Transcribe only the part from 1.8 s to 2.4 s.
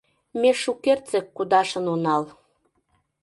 онал.